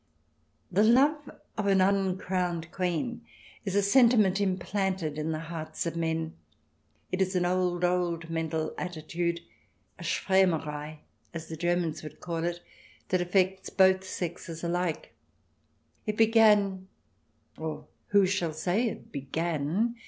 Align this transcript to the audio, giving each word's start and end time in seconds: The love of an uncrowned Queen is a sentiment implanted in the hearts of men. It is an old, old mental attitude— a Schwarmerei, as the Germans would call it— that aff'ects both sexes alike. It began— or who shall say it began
The 0.71 0.81
love 0.83 1.29
of 1.59 1.67
an 1.67 1.79
uncrowned 1.79 2.71
Queen 2.71 3.21
is 3.65 3.75
a 3.75 3.83
sentiment 3.83 4.41
implanted 4.41 5.19
in 5.19 5.31
the 5.31 5.41
hearts 5.41 5.85
of 5.85 5.95
men. 5.95 6.33
It 7.11 7.21
is 7.21 7.35
an 7.35 7.45
old, 7.45 7.83
old 7.83 8.27
mental 8.27 8.73
attitude— 8.79 9.41
a 9.99 10.03
Schwarmerei, 10.03 11.01
as 11.35 11.49
the 11.49 11.55
Germans 11.55 12.01
would 12.01 12.19
call 12.19 12.43
it— 12.45 12.61
that 13.09 13.21
aff'ects 13.21 13.69
both 13.77 14.03
sexes 14.03 14.63
alike. 14.63 15.13
It 16.07 16.17
began— 16.17 16.87
or 17.59 17.85
who 18.07 18.25
shall 18.25 18.53
say 18.53 18.87
it 18.89 19.11
began 19.11 19.97